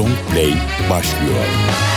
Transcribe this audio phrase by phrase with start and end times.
[0.00, 0.54] Long Play
[0.90, 1.89] başlıyor.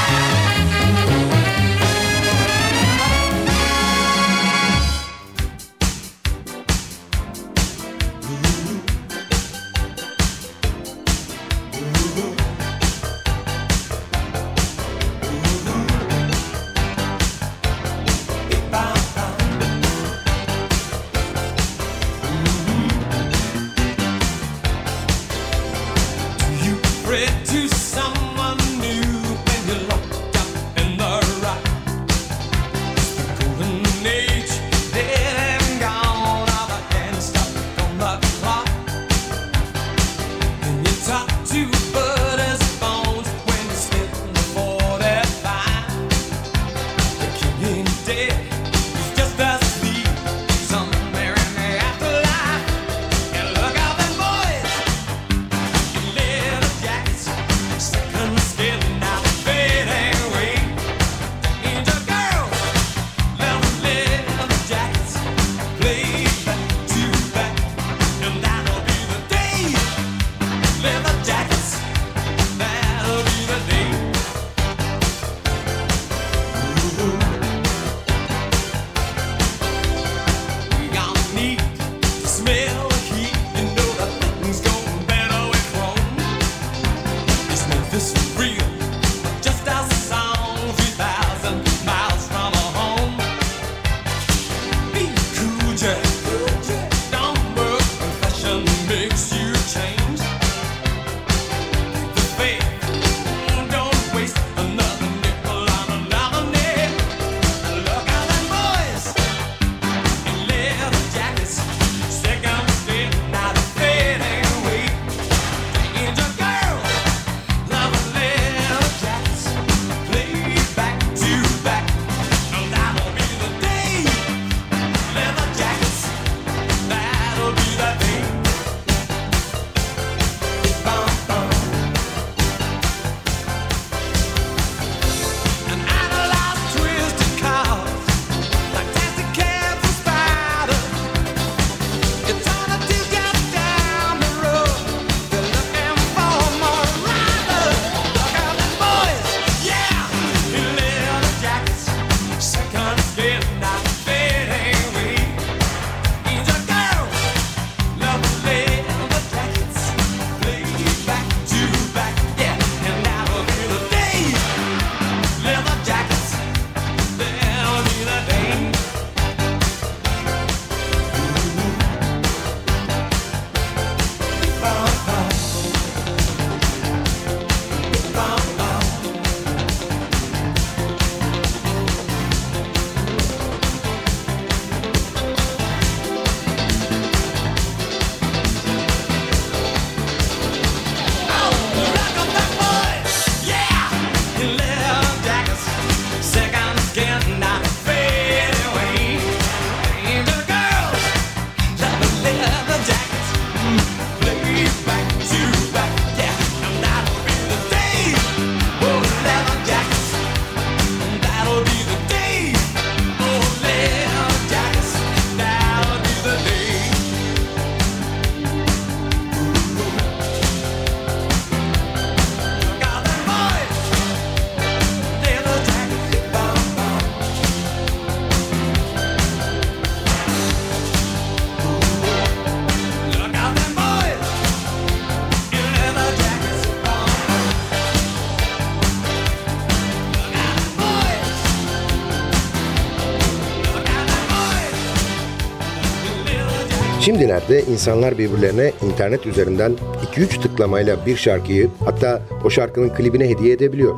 [247.05, 249.71] Şimdilerde insanlar birbirlerine internet üzerinden
[250.15, 253.95] 2-3 tıklamayla bir şarkıyı hatta o şarkının klibine hediye edebiliyor.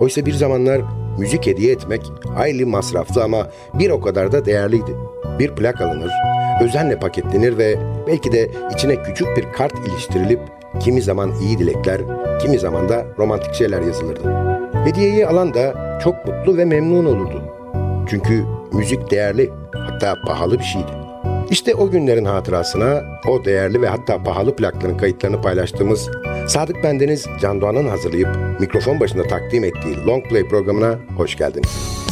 [0.00, 0.80] Oysa bir zamanlar
[1.18, 2.02] müzik hediye etmek
[2.36, 4.96] hayli masraflı ama bir o kadar da değerliydi.
[5.38, 6.10] Bir plak alınır,
[6.62, 10.40] özenle paketlenir ve belki de içine küçük bir kart iliştirilip
[10.80, 12.00] kimi zaman iyi dilekler,
[12.42, 14.34] kimi zaman da romantik şeyler yazılırdı.
[14.84, 17.42] Hediyeyi alan da çok mutlu ve memnun olurdu.
[18.08, 21.05] Çünkü müzik değerli, hatta pahalı bir şeydi.
[21.50, 26.10] İşte o günlerin hatırasına o değerli ve hatta pahalı plakların kayıtlarını paylaştığımız
[26.48, 28.28] Sadık Bendeniz Can Doğan'ın hazırlayıp
[28.60, 32.05] mikrofon başında takdim ettiği Long Play programına hoş geldiniz.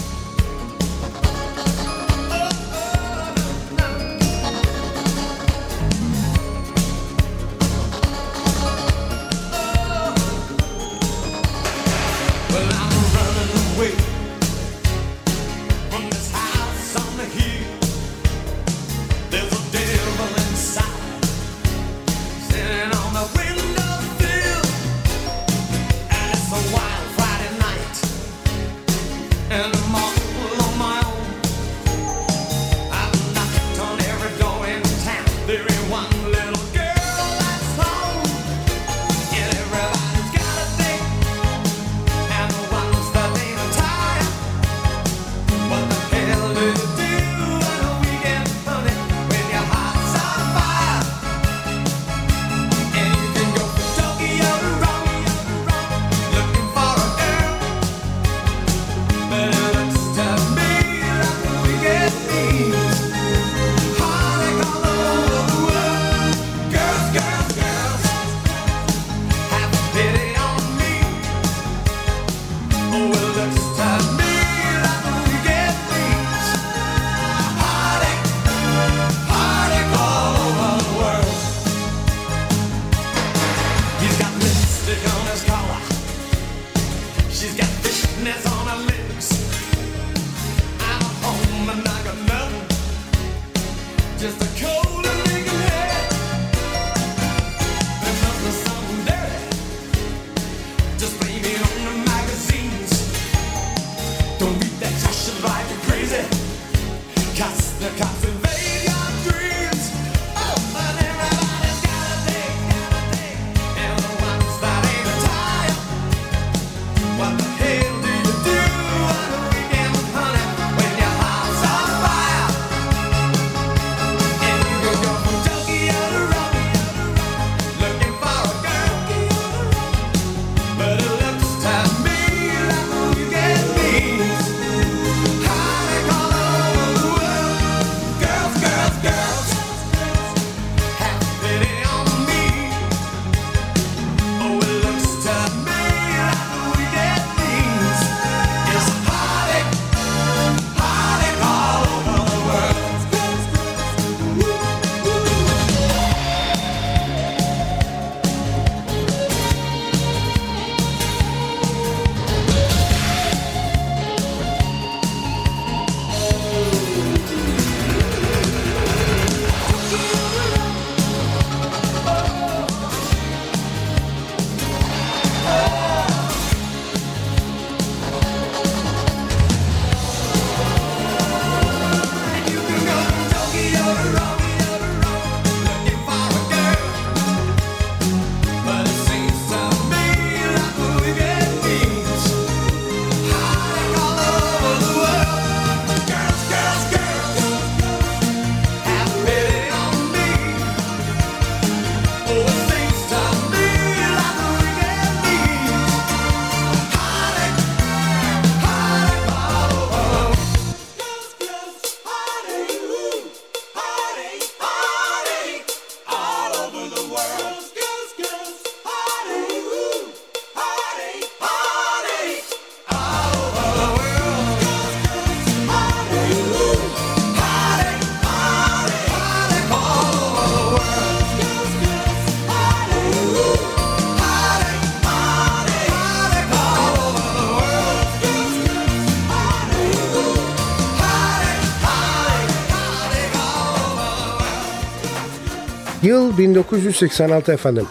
[246.35, 247.87] Yıl 1986 efendim.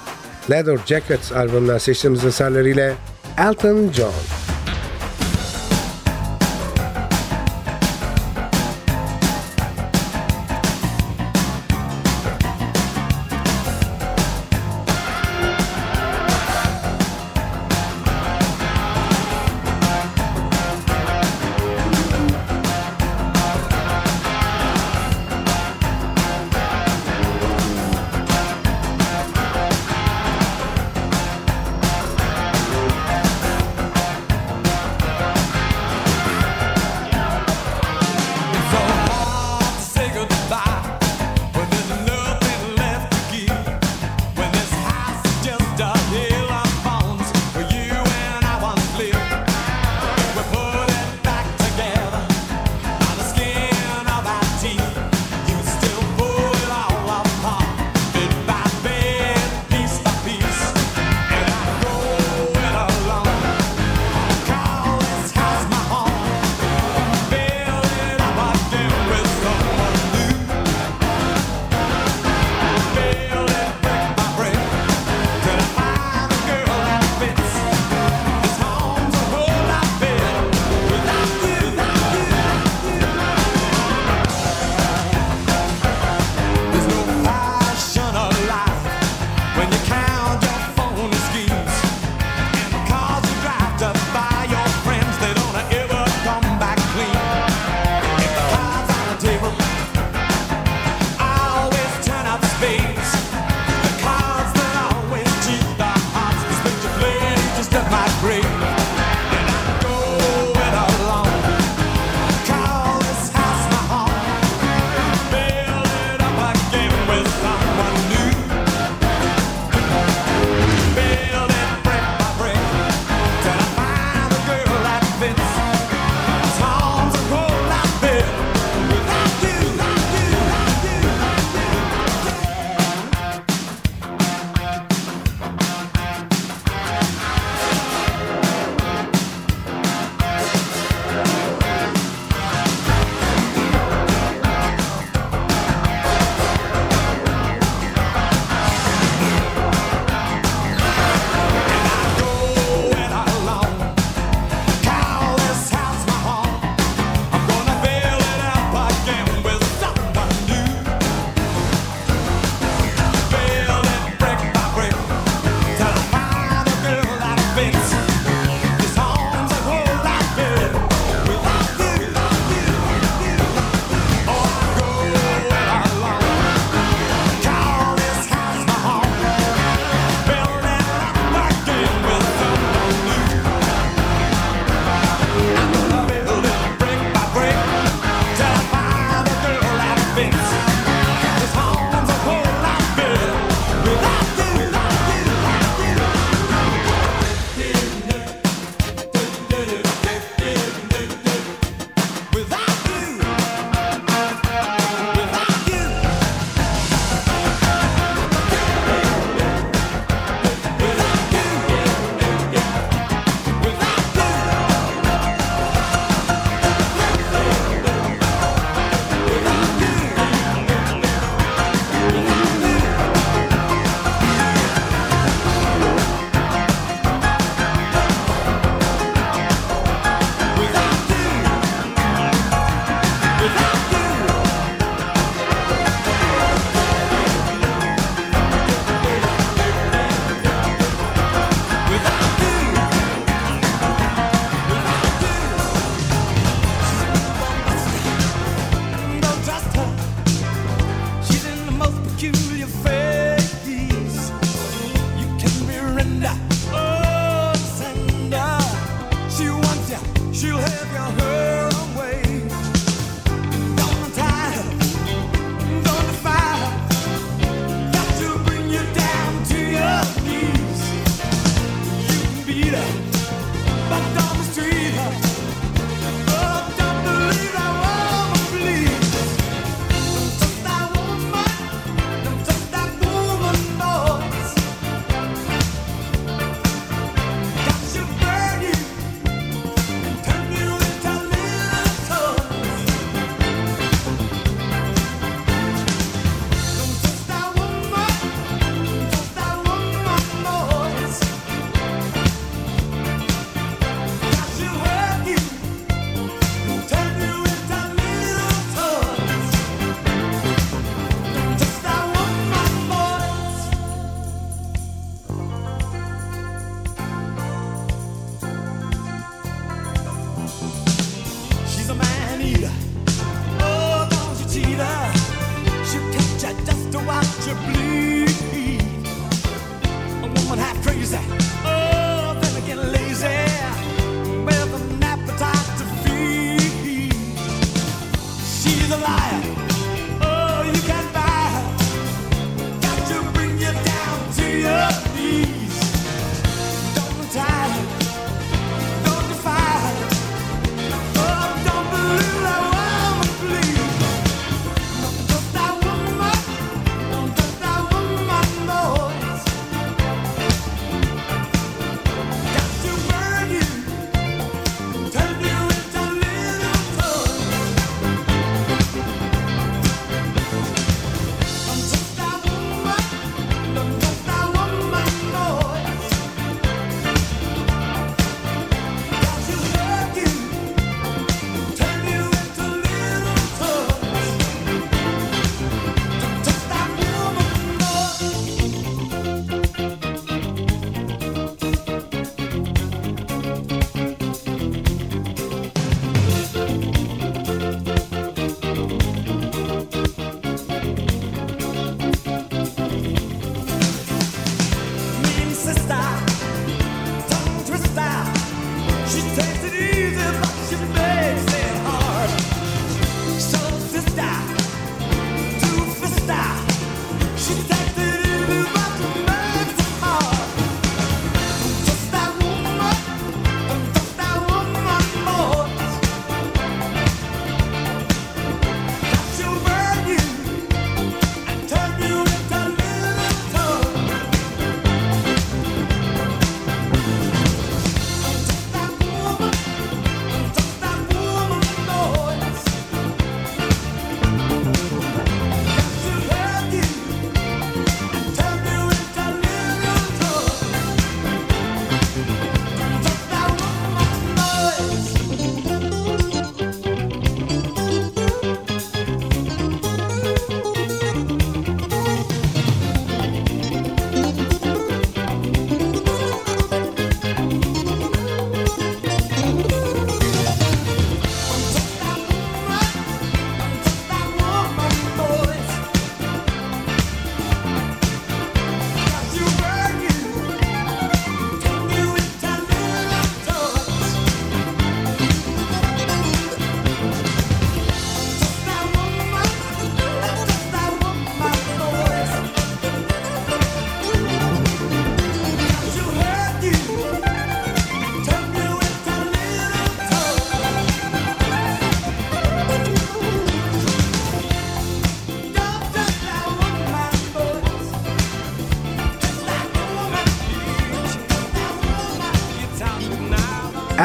[0.52, 2.94] Leather Jackets albümünden seçtiğimiz eserleriyle
[3.38, 4.14] Elton John.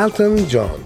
[0.08, 0.82] Elton John.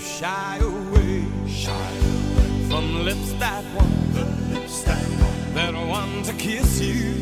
[0.00, 0.58] Shy
[2.70, 3.64] from lips that
[5.86, 7.12] want to kiss you.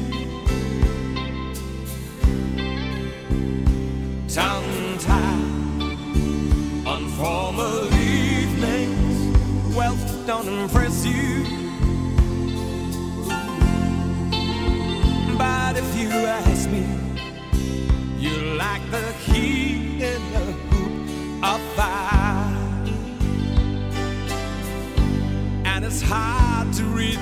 [4.29, 4.70] Tongue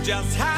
[0.09, 0.58] just how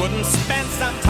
[0.00, 1.09] wouldn't spend some time.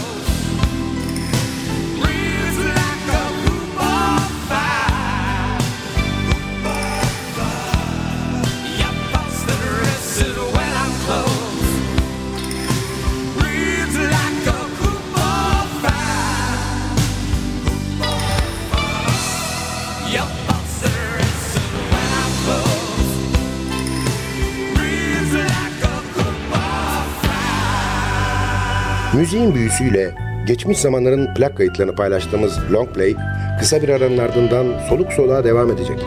[29.31, 30.15] Müziğin büyüsüyle
[30.47, 33.15] geçmiş zamanların plak kayıtlarını paylaştığımız Long Play
[33.59, 35.99] kısa bir aranın ardından soluk soluğa devam edecek.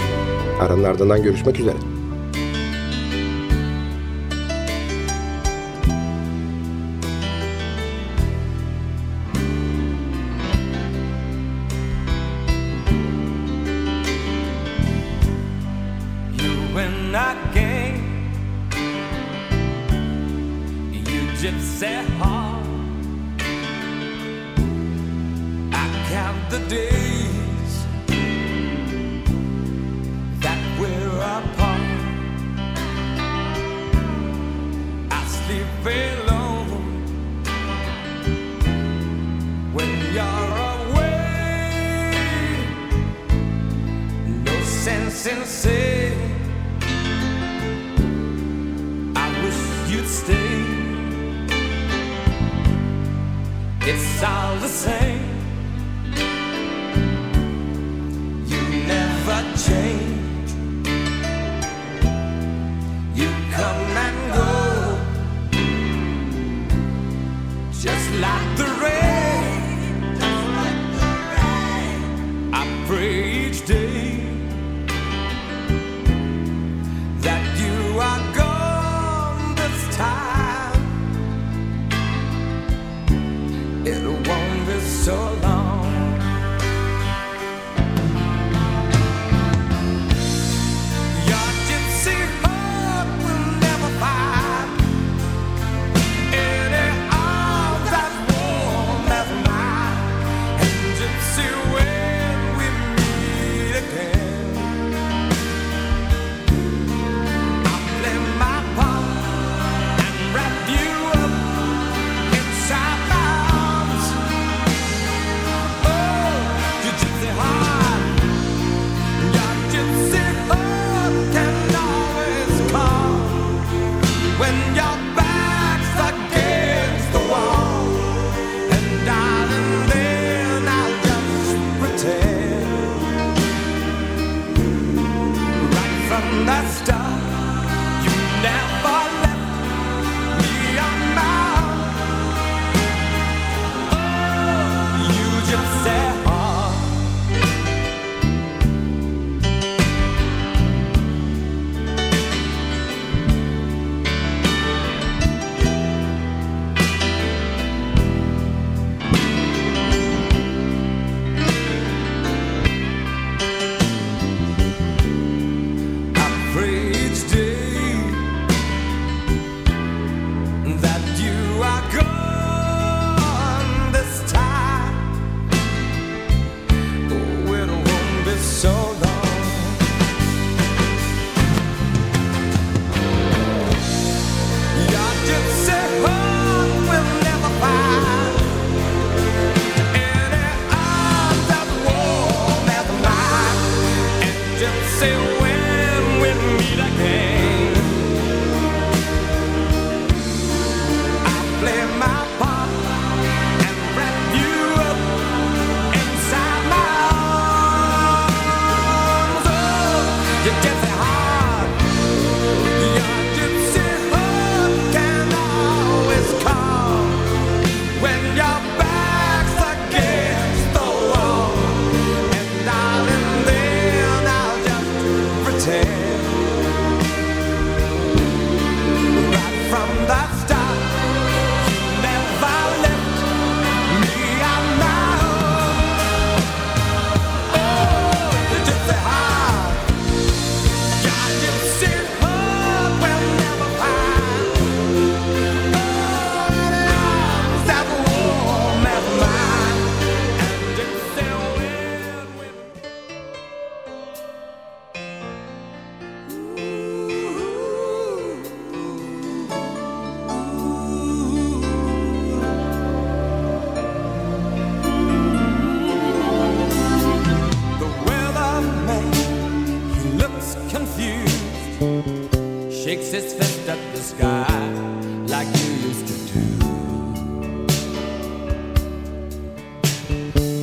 [0.60, 1.93] Aranın ardından görüşmek üzere.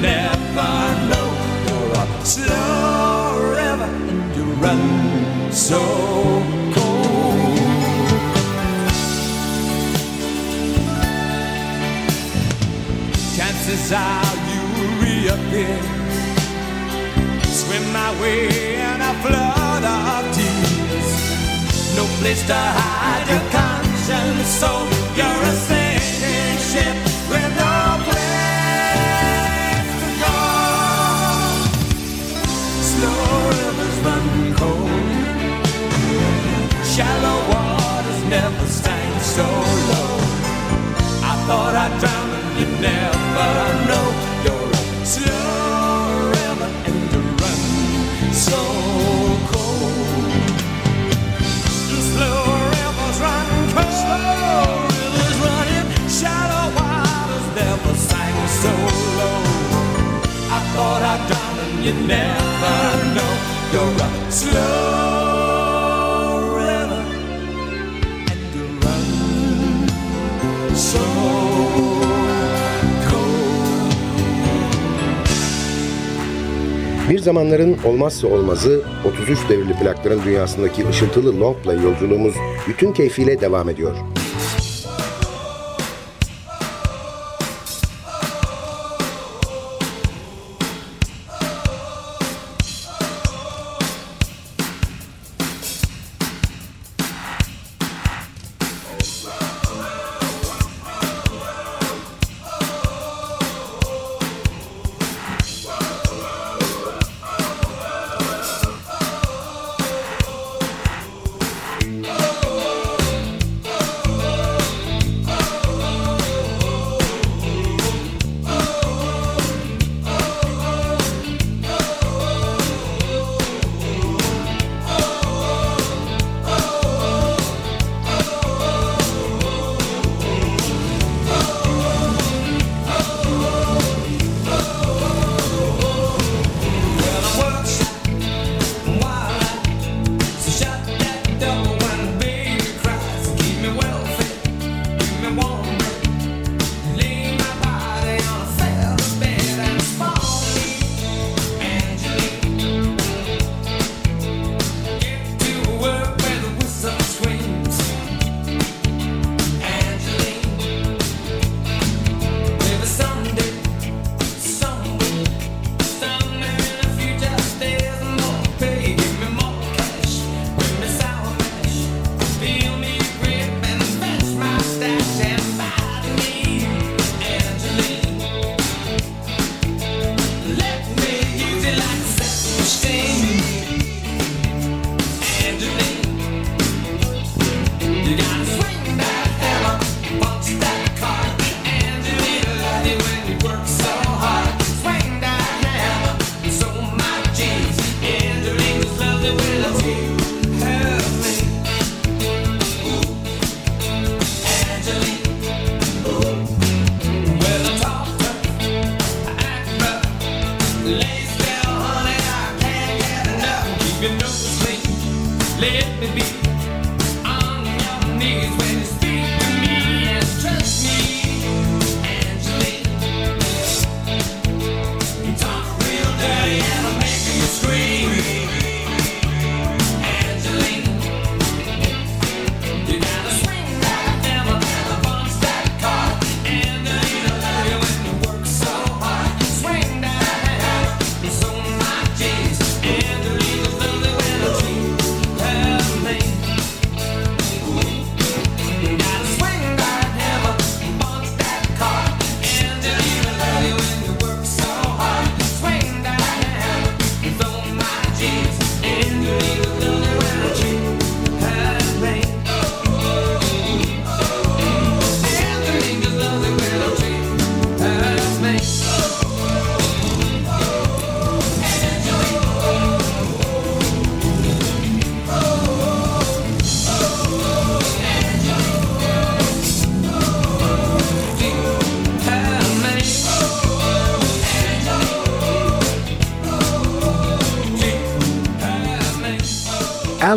[0.00, 0.72] never
[1.10, 1.28] know
[1.66, 5.80] you're a slow river and you run so
[6.74, 7.58] cold.
[13.36, 15.82] Chances are you will reappear,
[17.60, 21.10] swim my way in a flood of tears.
[21.96, 24.70] No place to hide your conscience, so
[25.16, 26.96] you're a sinking ship
[27.28, 27.69] with
[37.00, 39.46] Shallow waters never sank so
[39.90, 40.20] low.
[41.30, 43.48] I thought I'd drown and you never,
[43.88, 44.06] know
[44.44, 47.60] you're a slow river and you run
[48.36, 48.60] so
[49.48, 50.44] cold.
[52.12, 52.40] Slow
[52.74, 53.96] rivers run cold.
[54.02, 54.60] Slow
[54.92, 55.88] rivers running.
[56.18, 58.72] Shallow waters never sank so
[59.20, 59.40] low.
[60.52, 62.76] I thought I'd drown and you never
[63.16, 63.32] know
[63.72, 65.29] you're a slow.
[77.10, 82.34] Bir zamanların olmazsa olmazı 33 devirli plakların dünyasındaki ışıltılı longplay yolculuğumuz
[82.68, 83.96] bütün keyfiyle devam ediyor.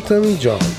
[0.09, 0.72] Elton John.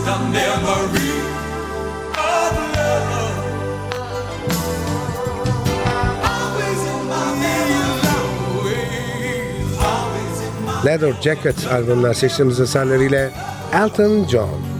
[0.00, 1.10] Just a memory
[2.16, 3.36] of love.
[6.24, 8.82] Always in my memory.
[9.78, 13.30] Always, always in my Leather Jackets albümünden seçtiğimiz eserleriyle
[13.72, 14.79] Elton John.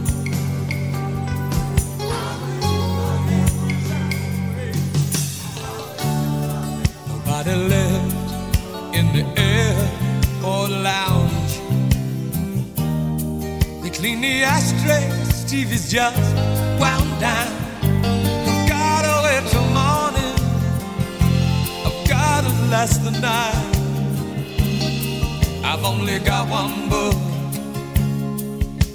[15.91, 16.35] Just
[16.79, 17.51] wound down.
[18.47, 20.37] I've gotta wait till morning.
[21.85, 23.75] I've gotta last the night.
[25.65, 27.17] I've only got one book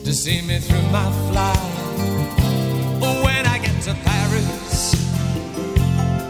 [0.05, 1.73] to see me through my flight.
[3.25, 4.95] When I get to Paris.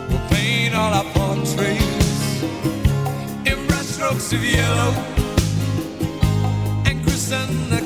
[0.08, 2.42] We'll paint all our portraits
[3.50, 5.16] in brushstrokes of yellow
[6.86, 7.86] and the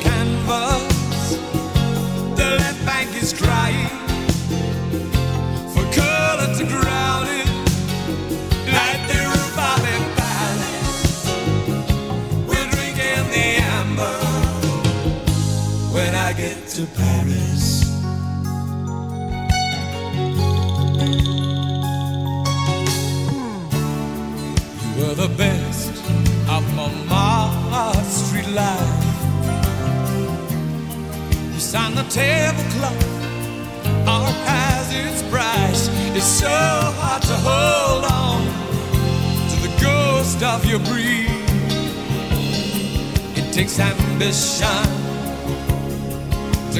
[16.80, 17.84] to Paris.
[24.86, 25.90] You were the best
[26.48, 29.04] of my street life.
[31.52, 33.04] You signed the tablecloth,
[34.08, 35.88] art has its price.
[36.16, 38.40] It's so hard to hold on
[39.50, 41.28] to the ghost of your breed.
[43.36, 44.99] It takes ambition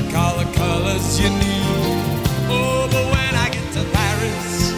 [0.02, 2.00] to call the colors you need.
[2.48, 4.72] Oh, but when I get to Paris,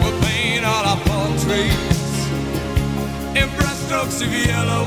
[0.00, 2.12] we'll paint all our portraits
[3.38, 4.84] in brushstrokes of yellow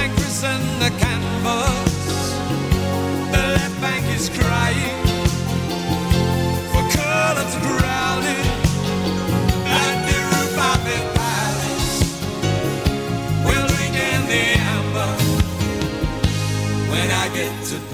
[0.00, 2.18] and christen the canvas.
[3.34, 5.00] The left bank is crying
[6.72, 7.83] for color to drown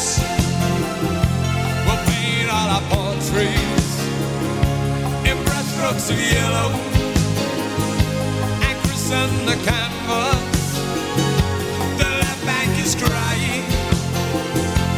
[0.00, 3.90] Oh, but when I get to Paris, we'll paint all our trees
[5.26, 6.88] in brushstrokes of yellow
[9.48, 10.78] the canvas.
[11.98, 13.64] The left bank is crying,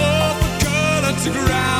[0.00, 1.79] oh, for color to ground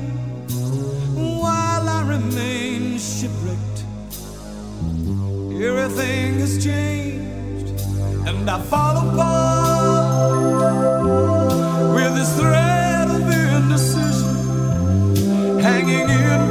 [1.14, 3.84] while I remain shipwrecked.
[5.60, 7.68] Everything has changed
[8.28, 10.28] and I fall apart
[11.94, 14.36] with this thread of indecision
[15.60, 16.47] hanging in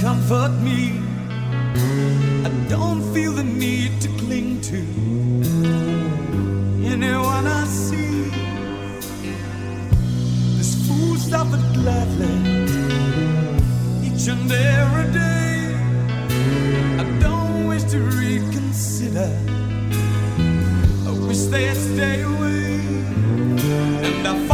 [0.00, 0.98] comfort me?
[2.44, 4.99] I don't feel the need to cling to
[11.74, 12.36] gladly
[14.06, 15.74] each and every day.
[16.98, 19.30] I don't wish to reconsider.
[21.08, 22.80] I wish they'd stay away,
[24.06, 24.49] and I